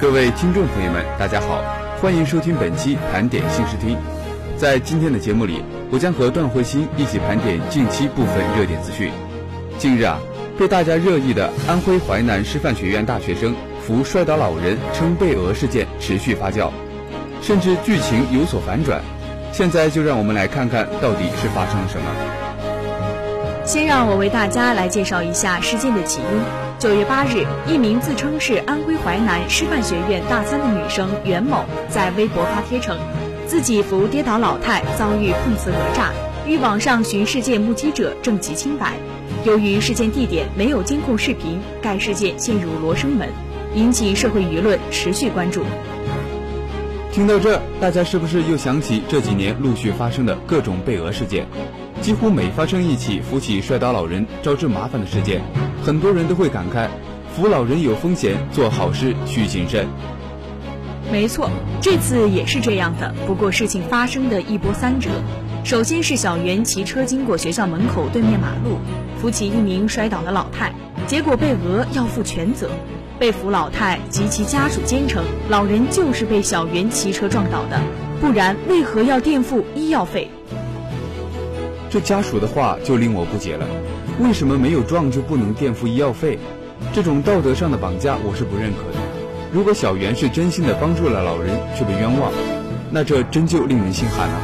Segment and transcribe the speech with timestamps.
[0.00, 1.62] 各位听众朋友们，大家好，
[2.00, 3.98] 欢迎收听本期盘点新视听。
[4.56, 9.12] 在今天的节目里，我将和段慧欣一起盘点近期部分热点资讯。
[9.76, 10.18] 近日啊，
[10.58, 13.54] 被大家热议的安徽淮南师范学院大学生
[13.86, 16.70] 扶摔倒老人称被讹事件持续发酵，
[17.42, 19.02] 甚至剧情有所反转。
[19.52, 23.66] 现在就让我们来看看到底是发生了什么。
[23.66, 26.69] 先让我为大家来介绍一下事件的起因。
[26.80, 32.96] 九月八日，一名自称是安徽淮南师范学院大三的女生袁某在微博发帖称，
[33.46, 36.10] 自己扶跌倒老太遭遇碰瓷讹诈，
[36.46, 38.94] 欲网上寻事件目击者证其清白。
[39.44, 43.28] 由于事件地点没有监控视频，该事件陷入罗生门，
[43.74, 45.62] 引起社会舆论持续关注。
[47.12, 51.46] 听到这，大家是不是又想起这几年陆续发生的各种被讹事件？
[52.00, 55.42] 几乎每发生一起扶起摔倒老人招致麻烦的事件，
[55.84, 56.88] 很多人都会感慨：
[57.36, 59.86] 扶老人有风险，做好事需谨慎。
[61.12, 63.14] 没错，这次也是这样的。
[63.26, 65.10] 不过事情发生的一波三折。
[65.62, 68.78] 首先是小袁骑车经过学校门口对面马路，
[69.20, 70.72] 扶起一名摔倒的老太，
[71.06, 72.70] 结果被讹要负全责。
[73.18, 77.78] 被扶老太及其家属坚称，老人就是被小袁骑车撞倒的，
[78.22, 80.30] 不然为何要垫付医药费？
[81.90, 83.66] 这家属的话就令我不解了，
[84.20, 86.38] 为什么没有撞就不能垫付医药费？
[86.92, 88.98] 这种道德上的绑架我是不认可的。
[89.52, 92.30] 如果小袁是真心的帮助了老人却被冤枉，
[92.92, 94.40] 那这真就令人心寒了。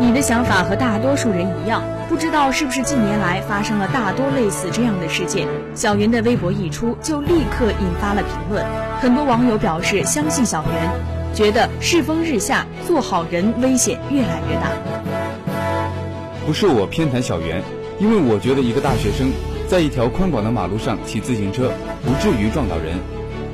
[0.00, 5.46] 你的想法和大多数人一样，不知道是不是近年来发生了大多类似这样的事件？
[5.76, 8.66] 小袁的微博一出就立刻引发了评论，
[9.00, 10.90] 很多网友表示相信小袁，
[11.32, 15.25] 觉得世风日下，做好人危险越来越大。
[16.46, 17.60] 不是我偏袒小袁，
[17.98, 19.32] 因为我觉得一个大学生
[19.66, 21.72] 在一条宽广的马路上骑自行车，
[22.04, 22.96] 不至于撞到人，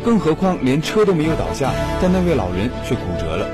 [0.04, 1.70] 更何况连车都没有倒下，
[2.02, 3.47] 但那位老人却骨折了。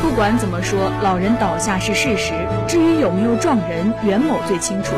[0.00, 2.32] 不管怎么说，老人倒下是事实，
[2.68, 4.92] 至于有没有撞人，袁某最清楚；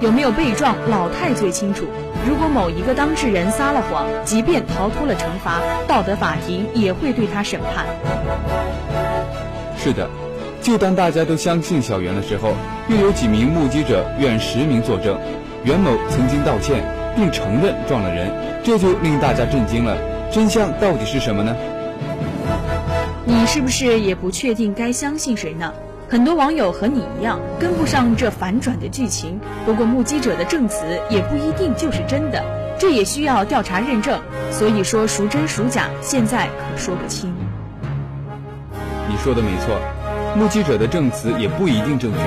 [0.00, 1.84] 有没有被撞，老太最清楚。
[2.26, 7.84] 如果某一个当事人撒了谎，即便逃脱了惩罚，道德法庭也会对他审判。
[9.76, 10.08] 是的。
[10.70, 12.52] 就当大家都相信小袁的时候，
[12.86, 15.18] 又有几名目击者愿实名作证，
[15.64, 16.80] 袁某曾经道歉
[17.16, 18.30] 并承认撞了人，
[18.62, 19.96] 这就令大家震惊了。
[20.30, 21.56] 真相到底是什么呢？
[23.24, 25.74] 你是不是也不确定该相信谁呢？
[26.08, 29.40] 很多网友和你一样跟不上这反转的剧情。
[29.66, 32.44] 不过目击者的证词也不一定就是真的，
[32.78, 34.20] 这也需要调查认证。
[34.52, 37.34] 所以说孰真孰假，现在可说不清。
[39.08, 39.76] 你说的没错。
[40.36, 42.18] 目击者的证词也不一定正确，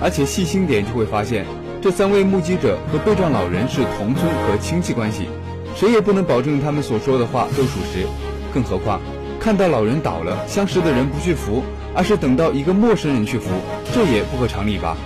[0.00, 1.44] 而且细心点就会发现，
[1.82, 5.28] 这三位目击者和被撞老人是同村和亲戚关系，
[5.74, 8.06] 谁也不能保证他们所说的话都属实。
[8.54, 9.00] 更何况，
[9.40, 11.62] 看到老人倒了，相识的人不去扶，
[11.94, 13.50] 而是等到一个陌生人去扶，
[13.92, 14.96] 这也不合常理吧？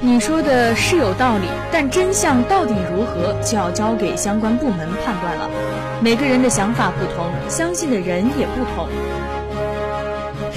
[0.00, 5.50] 你说的是有道理，但真相到底如何，就要交给相关部门判断了。
[6.00, 8.88] 每个人的想法不同，相信的人也不同。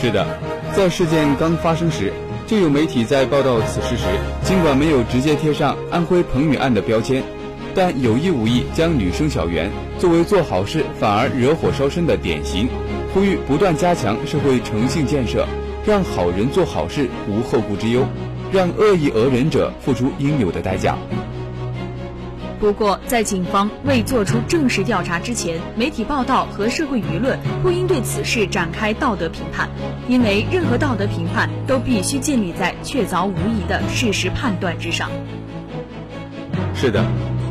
[0.01, 0.25] 是的，
[0.73, 2.13] 在事件刚发生时，
[2.47, 4.05] 就有媒体在报道此事时，
[4.45, 7.21] 尽管没有直接贴上安徽彭宇案的标签，
[7.75, 12.69] 但有意无意将女生小袁作为做好事反而惹火烧身的典型，
[13.13, 15.45] 呼吁不断加强社会诚信建设，
[15.85, 18.07] 让好人做好事无后顾之忧，
[18.53, 20.97] 让恶意讹人者付出应有的代价。
[22.59, 29.69] 不过，在警方未做出正式调查之前，媒体报道和社会舆论不应对此事展开道德评判，
[30.09, 35.09] 因为任何道德评判都必须建立在确凿无疑的事实判断之上。
[36.75, 37.05] 是的，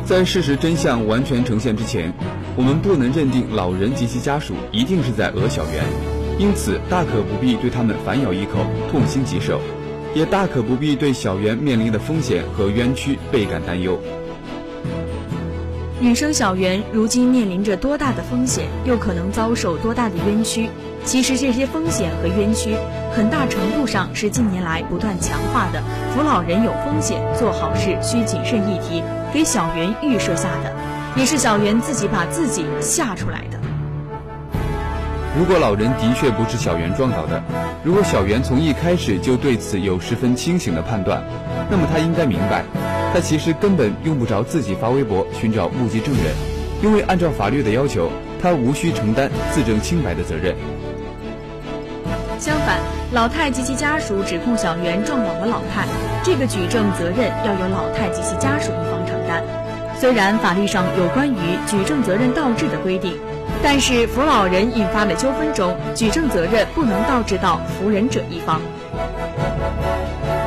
[0.05, 2.13] 在事实真相完全呈现之前，
[2.55, 5.83] 我们不能认定老人及其家属一定是在讹小袁，
[6.37, 8.59] 因此大可不必对他们反咬一口、
[8.91, 9.59] 痛心疾首，
[10.13, 13.99] 也大可不必对小袁面临的风险和冤屈倍感担忧。
[16.01, 20.69] 女生小袁如今面临着多大的风险，又可能遭受多大的冤屈？
[21.03, 22.73] 其实这些风险和冤屈，
[23.13, 25.83] 很大程度上是近年来不断强化的
[26.15, 29.03] “扶老人有风险，做好事需谨慎”议题
[29.33, 30.73] 给小袁预设下的，
[31.17, 33.59] 也是小袁自己把自己吓出来的。
[35.37, 37.43] 如果老人的确不是小袁撞倒的，
[37.83, 41.21] 如果小袁从一开始就对此有十分清醒的判断，
[41.69, 42.63] 那么他应该明白。
[43.11, 46.25] 他其实根本用不着自己发微博寻找目击证人，
[46.83, 48.09] 因为按照法律的要求，
[48.41, 50.55] 他无需承担自证清白的责任。
[52.37, 52.79] 相反，
[53.11, 55.87] 老太及其家属指控小袁撞倒了老太，
[56.23, 59.43] 这个举证责任要由老太及其家属一方承担。
[59.99, 61.35] 虽然法律上有关于
[61.67, 63.17] 举证责任倒置的规定，
[63.63, 68.61] 但是扶老人引发的纠纷中，举证责任不能倒置到扶人者一方。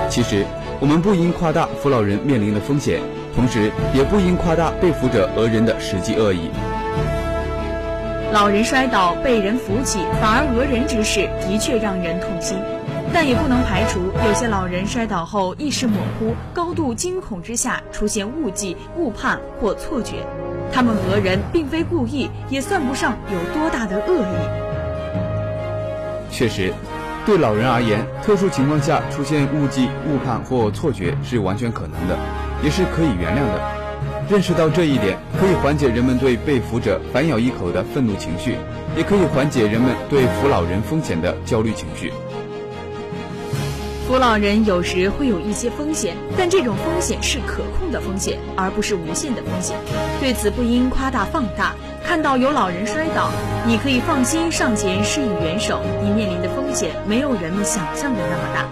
[0.08, 0.46] 其实。
[0.82, 3.00] 我们不应夸大扶老人面临的风险，
[3.36, 6.50] 同时也不应夸大被扶者讹人的实际恶意。
[8.32, 12.58] 老人摔倒被人扶起，反而讹人之事，的确让人痛心。
[13.14, 20.26] 但也不能排除有些老人摔倒后意识模糊，高度惊恐之下出现误记、误判或错觉，
[20.72, 24.34] 他们讹人并非故意，也算不上有多大的恶意。
[26.28, 26.74] 确实。
[27.24, 32.18] 对老人而言，特殊情况下出现误记、误判或错觉是完全可能的，
[32.64, 33.82] 也是可以原谅的。
[34.28, 38.56] 认识到这一点，可以缓解人们对被扶者反咬一口的愤怒情绪，
[38.96, 42.12] 也可以缓解人们对扶老人风险的焦虑情绪。
[44.08, 49.76] 扶老人有时会有一些风险，但这种风险是可控的风险，而不是无限的风险。
[50.20, 51.74] 对此不应夸大放大。
[52.04, 53.30] 看到有老人摔倒，
[53.66, 55.80] 你可以放心上前施以援手。
[56.02, 58.66] 你面临的风险没有人们想象的那么大。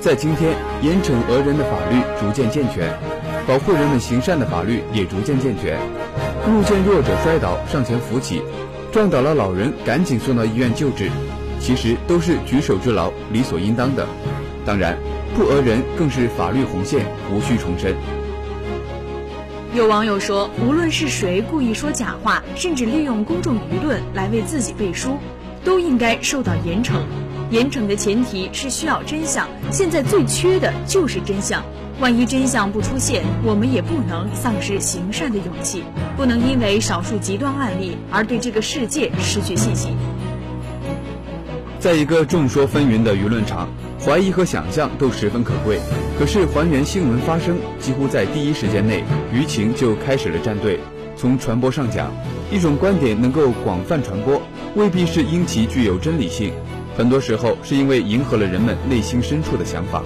[0.00, 2.88] 在今天，严惩讹人的法律逐渐健全，
[3.46, 5.78] 保护人们行善的法律也逐渐健全。
[6.46, 8.40] 路见弱者摔倒，上前扶起；
[8.92, 11.10] 撞倒了老人，赶紧送到医院救治。
[11.58, 14.06] 其实都是举手之劳，理所应当的。
[14.64, 14.96] 当然，
[15.34, 17.94] 不讹人更是法律红线，无需重申。
[19.72, 25.16] 有网友说，无论是谁故意说假话，甚至利用公众舆论来为自己背书，
[25.62, 27.02] 都应该受到严惩。
[27.50, 31.62] 严惩的前提是需要真相，现在最缺的就是真相。
[32.00, 35.84] 万一真相不出现，我们也不能丧失行善的勇气，
[36.16, 39.96] 不能因为少数极端案例而对这个世界失去信心。
[41.80, 43.66] 在一个众说纷纭的舆论场，
[43.98, 45.80] 怀疑和想象都十分可贵。
[46.18, 50.78] 可是还原新闻发生，几乎在第一时间内，舆情就开始了站队。
[51.16, 52.12] 从传播上讲，
[52.50, 54.42] 一种观点能够广泛传播，
[54.74, 56.52] 未必是因其具有真理性，
[56.98, 60.02] 很多时候是因为迎合了人们内心深处的想法。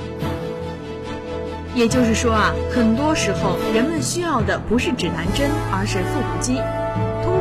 [1.75, 6.61] 也就是说啊，很多时候人们需要的不是指南针，而是复读机。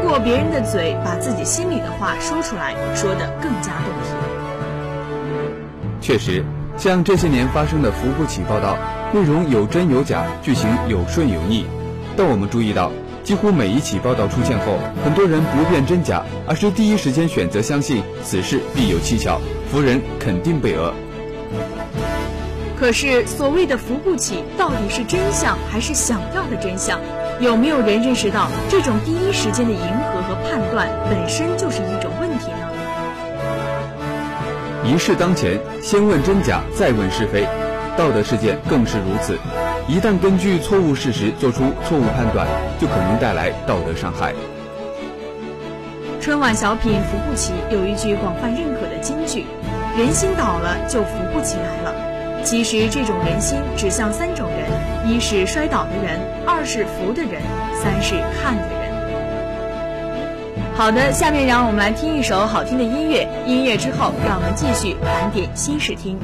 [0.04, 4.14] 通过别人的嘴，把自己心里的话说出来，说得更加动听。
[6.02, 6.44] 确实，
[6.78, 8.78] 像这些年发生的扶不起报道，
[9.14, 11.66] 内容有真有假，剧情有顺有逆。
[12.18, 12.92] 但我们注意到，
[13.24, 19.40] 几乎每一起报道出现后，很多人不辨真假，而是第一时间选择相信此事必有蹊跷，
[19.72, 20.94] 扶人肯定被讹。
[22.84, 27.00] 可是，所谓的扶不起，到底是真相还是想要的真相？
[27.40, 32.68] 有没有人认识到，这种第一时间的迎合和判断本身就是一种问题呢？
[34.84, 37.48] 一事当前，先问真假，再问是非。
[37.96, 39.40] 道德事件更是如此，
[39.88, 42.46] 一旦根据错误事实做出错误判断，
[42.82, 44.34] 就可能带来道德伤害。
[46.20, 49.46] 春晚小品《扶不起》有一句广泛认可的金句
[49.98, 51.96] ：“人心倒了，就扶不起来了。”
[52.44, 57.42] 其实这种人心指向三种人：一是摔倒的人，二是扶的人，
[57.82, 58.84] 三是看的人。
[60.76, 63.28] 好的，下面让我们来听一首好听的音乐。
[63.48, 66.20] 音乐之后，让我们继续盘点新视听。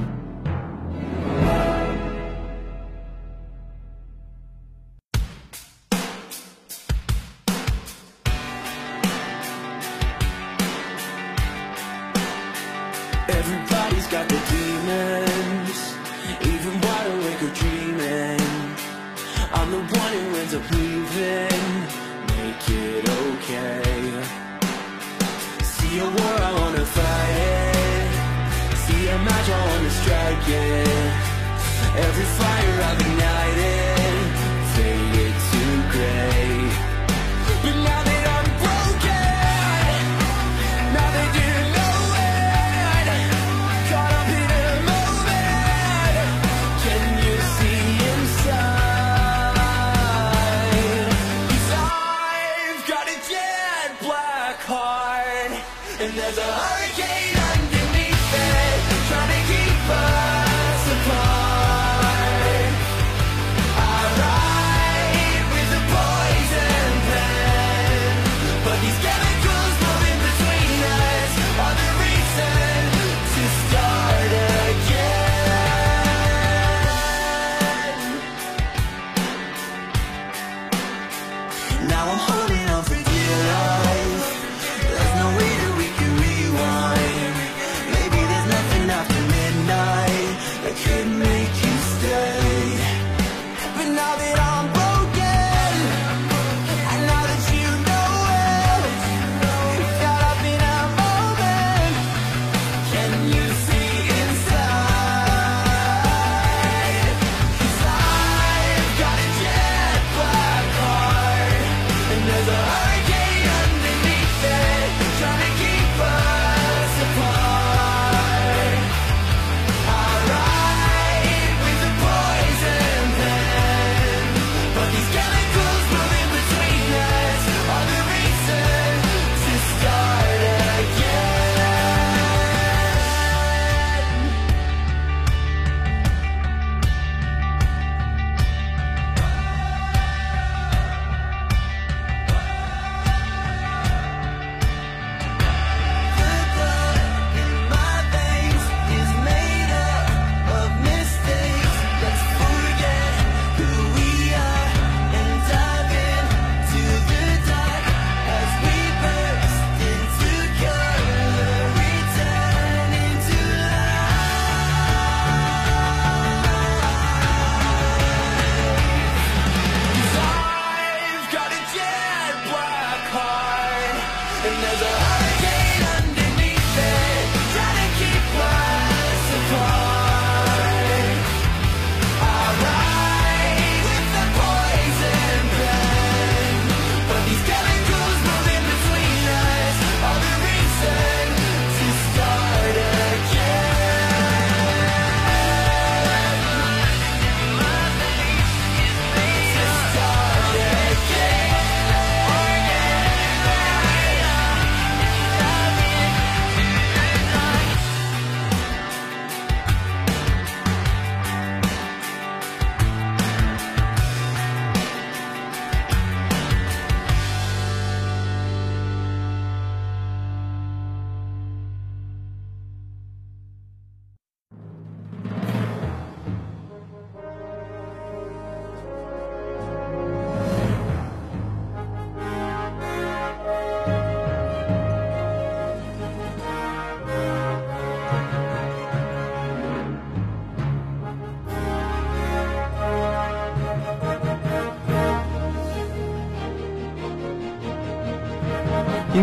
[56.01, 57.38] And there's a hurricane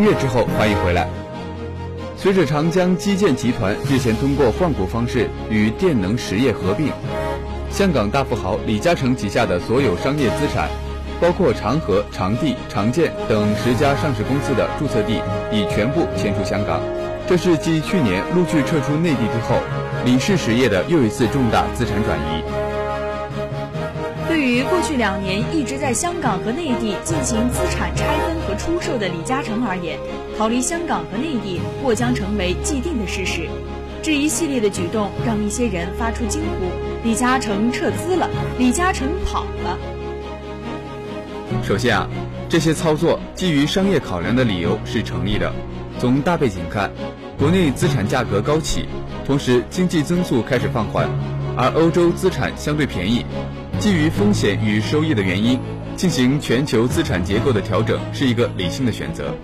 [0.06, 1.08] 乐之后，欢迎回来。
[2.16, 6.92] 随着长江基建集团日前通过换股方式与电能实业合并，
[7.70, 10.68] 香港大富豪李嘉诚旗下的所有商业资产，
[11.20, 15.20] 包括长和、长地、长建等十家上市公司的注册地，
[15.50, 16.80] 已全部迁出香港。
[17.26, 19.58] 这是继去年陆续撤出内地之后，
[20.04, 22.55] 李氏实业的又一次重大资产转移。
[24.86, 29.98] 去两年一直在香港和内地进行资产拆分和出售的李嘉诚而言，
[30.38, 33.48] 逃离香港和内地或将成为既定的事实。
[34.00, 36.70] 这一系列的举动让一些人发出惊呼
[37.02, 39.76] ：“李嘉诚撤资了，李嘉诚跑了。”
[41.66, 42.08] 首先啊，
[42.48, 45.52] 这些操作基于商业考量的理由是成立的。
[45.98, 46.92] 从大背景看，
[47.36, 48.86] 国内资产价格高企，
[49.26, 51.10] 同时经济增速开始放缓，
[51.56, 53.26] 而欧洲资产相对便宜，
[53.78, 55.60] 基于风险与收益的原因，
[55.96, 59.34] 进行全球资产结构的调整是一个理性的选择。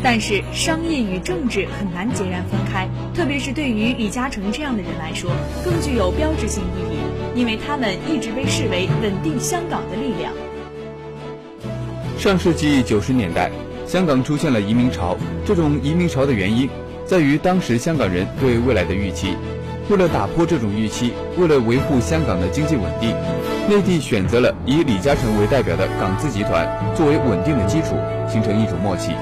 [0.00, 5.30] 但是，商业与政治很难截然分开，特别是对于李嘉诚这样的人来说，
[5.64, 10.32] 更具有标志性意义，因为他们一直被视为稳定香港的力量。
[12.16, 13.50] 上世纪九十年代，
[13.86, 16.68] 香港出现了移民潮，这种移民潮的原因
[17.04, 19.36] 在于当时香港人对未来的预期。
[19.92, 23.14] 为了打破这种预期，为了维护香港的经济稳定，
[23.68, 27.88] 内地选择了以李嘉诚为代表的港资集团作为稳定的基础，
[28.26, 29.12] 形成一种默契。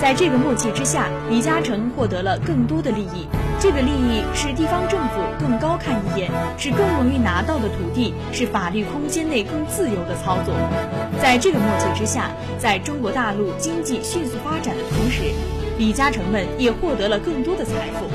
[0.00, 3.28] 在这个默契之下，李嘉诚获得了更多的利益，
[3.60, 10.52] 这个利益是地方政府更高看一眼，是更容易拿到的土地，是法律空间内更自由的操作。
[11.22, 15.22] 在这个默契之下，在中国大陆经济迅速发展的同时，
[15.78, 18.10] 李嘉诚们也获得了更多的财富。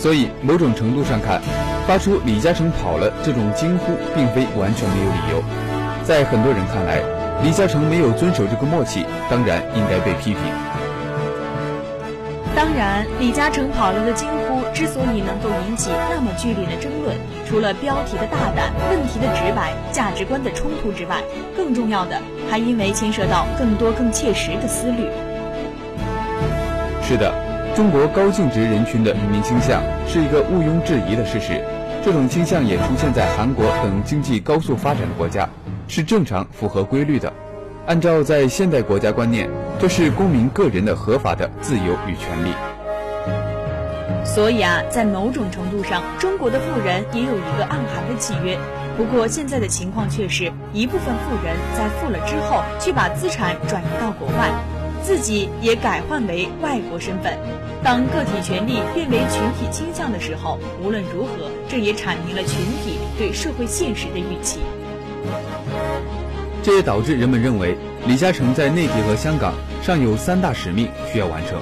[0.00, 1.42] 所以，某种程度上看，
[1.86, 5.44] 发出“李嘉诚跑了”这种惊呼，并非完全没有理由。
[6.02, 7.02] 在很多人看来，
[7.44, 10.40] 李嘉诚没有遵守这个默契，当然应该被批评。
[12.56, 17.14] 当然，李嘉诚跑了的惊呼之所以能够引起那么剧烈的争论，
[17.46, 21.20] 除了标题的大胆、问题的直白、价值观的冲突之外，
[21.54, 22.16] 更重要的
[22.50, 25.06] 还因为牵涉到更多更切实的思虑。
[27.02, 27.34] 是的，
[27.74, 31.62] 中国高净值人群的移民倾向是一个毋庸置疑的事实。
[32.02, 35.48] 这种倾向也出现在韩国等经济高速发展的国家，
[35.86, 37.32] 是正常、符合规律的。
[37.86, 39.48] 按照在现代国家观念，
[39.78, 42.52] 这是公民个人的合法的自由与权利。
[44.24, 48.58] 所以啊，在某种程度上，中国的富人也有一个暗含的契约。
[48.96, 54.50] 不过现在的情况却是一部分富人在富了之后，去把资产转移到国外，
[55.10, 57.36] 自己也改换为外国身份。
[57.82, 64.60] 当个体权利变为群体倾向的时候，无论如何，这也阐明了群体对社会现实的预期。
[66.62, 67.76] 这也导致人们认为，
[68.06, 69.52] 李嘉诚在内地和香港
[69.82, 71.58] 尚有三大使命需要完成，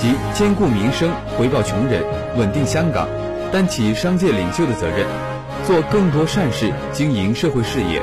[0.00, 2.02] 即兼顾民生、回报穷人、
[2.38, 3.06] 稳定香港，
[3.52, 5.06] 担起商界领袖的责任，
[5.66, 8.00] 做更多善事，经营社会事业。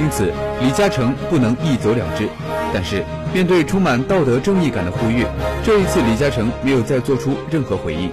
[0.00, 2.26] 因此，李嘉诚不能一走了之。
[2.72, 5.26] 但是，面对充满道德正义感的呼吁，
[5.62, 8.10] 这一次李嘉诚没有再做出任何回应。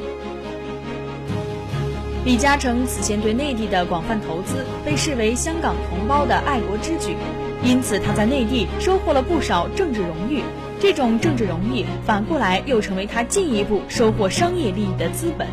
[2.25, 7.16] 李嘉诚此前对内地的广泛投资，被视为香港同胞的爱国之举，
[7.63, 10.44] 因此他在内地收获了不少政治荣誉。
[10.82, 15.48] 这种政治荣誉反过来又成为他进一步收获商业利益的资本。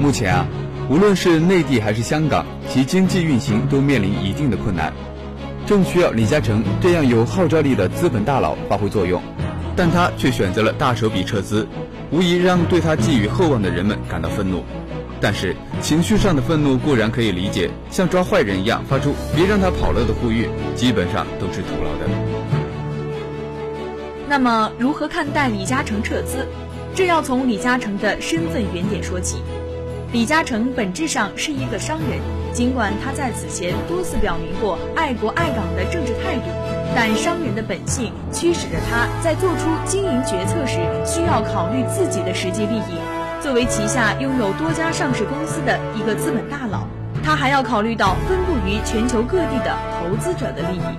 [0.00, 0.46] 目前啊，
[0.90, 4.92] 无论是内地还是香港，其经济运行都面临一定的困难。
[5.66, 9.20] 正需要李嘉诚这样有号召力的资本大佬发挥作用，
[9.74, 11.66] 但他却选择了大手笔撤资，
[12.12, 14.62] 无疑让对他寄予厚望的人们感到愤怒。
[15.20, 22.06] 但是情绪上的愤怒固然可以理解，像抓坏人一样发出“别让他跑了”的呼吁，基本上都是徒劳的。
[24.28, 26.46] 那么，如何看待李嘉诚撤资？
[26.94, 29.42] 这要从李嘉诚的身份原点说起。
[30.12, 32.20] 李嘉诚本质上是一个商人，
[32.56, 36.48] 尽管他在此前多次表明过爱国爱港的政治态度，
[36.94, 42.96] 但商人的本性驱使着他在做出经营决策时需要考虑自己的实际利益。
[43.42, 46.86] 作为旗下拥有多家上市公司的一个资本大佬，
[47.22, 50.96] 他还要考虑到分布于全球各地的投资者的利益。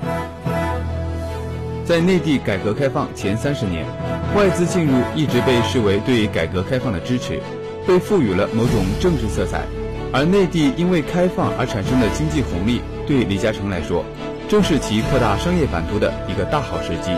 [1.83, 3.83] 在内地改革开放前三十年，
[4.35, 7.41] 外资进入一直被视为对改革开放的支持。
[7.87, 9.61] 被赋予了某种政治色彩，
[10.13, 14.03] 而内地因为开放而产生的经济红利，对李嘉诚来说，
[14.47, 17.11] 正是其扩大商业版图的一个大好时机。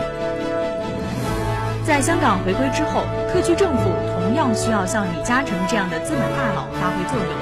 [1.86, 7.32] 在香港回归之后，特区政府同样需要像李嘉诚这样的资本大佬发挥作用，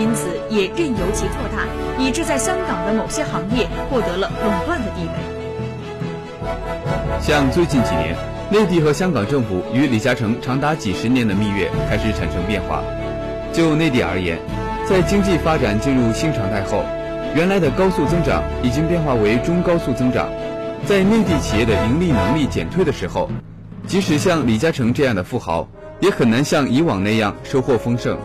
[0.00, 1.66] 因此也任由其做大，
[1.98, 5.14] 以致在香港的某些行业获得了垄断的地位。
[7.20, 8.16] 像最近几年。
[8.52, 12.82] 内地和香港政府与李嘉诚长达几十年的蜜月开始产生变化。
[13.50, 14.38] 就内地而言，
[14.92, 16.84] 在经济发展进入新常态后，
[17.34, 20.28] 原来的高速增长已经变化为中高速增长。
[20.84, 23.30] 在内地企业的盈利能力减退的时候，
[23.86, 25.66] 即使像李嘉诚这样的富豪，
[26.00, 28.18] 也很难像以往那样收获丰盛。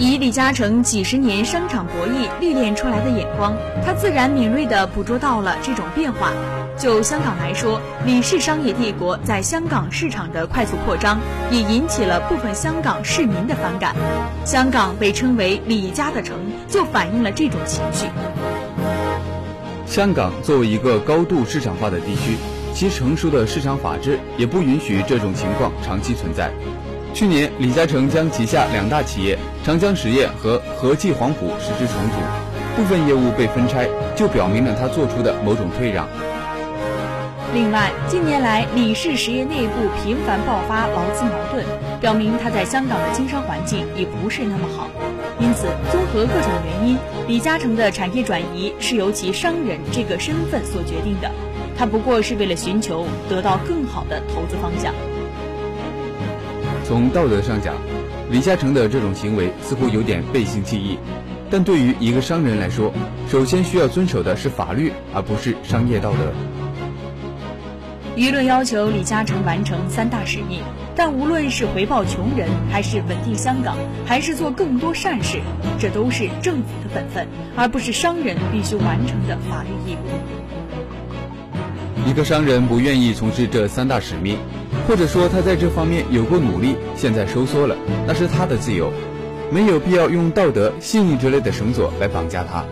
[0.00, 6.32] 以李嘉诚几十年商场博弈历练出来的眼光，他自然敏锐地捕捉到了这种变化。
[6.78, 13.94] 就香港来说，李氏商业帝国在香港市场的快速扩张，也引起了部分香港市民的反感。
[14.42, 16.34] 香港被称为“李家的城”，
[16.66, 18.06] 就反映了这种情绪。
[19.84, 22.38] 香港作为一个高度市场化的地区，
[22.72, 26.50] 其成熟的市场法制也不允许这种情况长期存在。
[27.12, 32.16] 去年，李嘉诚将旗下两大企业长江实业和和记黄埔实施重组，
[32.76, 36.08] 部分业务被分拆，就表明了他做出的某种退让。
[37.52, 41.64] 另外，近年来李氏实业内部频繁爆发劳资矛盾，
[42.00, 44.88] 表明他在香港的经商环境也不是那么好。
[45.40, 46.96] 因此，综合各种原因，
[47.26, 51.30] 李嘉诚的产业转移是由其商人这个身份所决定的。
[51.76, 54.94] 他不过是为了寻求得到更好的投资方向。
[56.90, 57.76] 从道德上讲，
[58.32, 60.98] 李嘉诚的这种行为似乎有点背信弃义，
[61.48, 62.92] 但对于一个商人来说，
[63.28, 66.32] 首先需要遵守的是法律，而不是商业道德。
[68.16, 70.64] 舆论要求李嘉诚完成三大使命，
[70.96, 75.38] 但无论是回报穷人，还是稳定香港，还是做更多善事，
[75.78, 82.10] 这都是政府的本分，而不是商人必须完成的法律义务。
[82.10, 84.36] 一个商人不愿意从事这三大使命，
[84.90, 87.76] 或者说他在这方面有过努力，现在收缩了，
[88.08, 88.92] 那是他的自由，
[89.48, 92.64] 没有必要用道德、信誉之类的绳索来绑架他。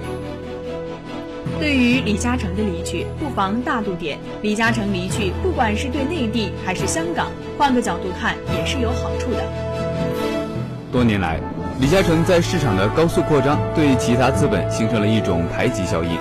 [1.61, 4.19] 对于李嘉诚的离去，不妨大度点。
[4.43, 9.45] 李嘉诚离去，不管是对内地还是香港，换个角度看也是有好处的。
[10.91, 11.39] 多年来，
[11.81, 16.19] 李嘉诚在市场的高速扩张，对其他资本形成了一种排挤效应，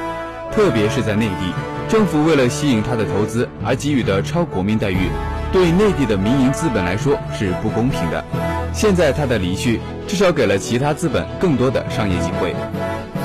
[0.52, 1.52] 特别是在内地，
[1.90, 5.10] 政府为了吸引他的投资而给予的超国民待遇，
[5.52, 8.24] 对内地的民营资本来说是不公平的。
[8.74, 12.56] 现在他的离去，至少给了其他资本更多的商业机会。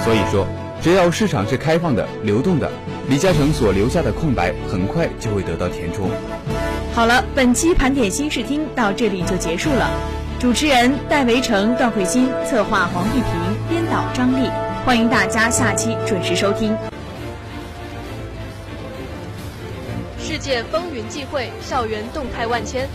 [0.05, 0.47] 所以说。
[0.83, 2.69] 只要市场是开放的、流动的，
[3.09, 6.11] 李嘉诚所留下的空白很快就会得到填充。
[6.93, 9.89] 好了，本期盘点新视听到这里就结束了。
[10.41, 13.33] 主持人戴维成、段慧欣，策划黄玉平，
[13.69, 14.51] 编导张丽。
[14.85, 16.77] 欢迎大家下期准时收听。
[20.43, 22.89] 界风云际会，校园动态万千。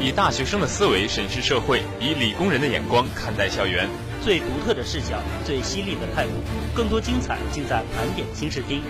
[0.00, 3.88] 以大学生的思维审视社会，以理工人的眼光看待校园。
[4.20, 6.30] 最独特的视角，最犀利的态度，
[6.74, 8.82] 更多精彩尽在盘点新视听。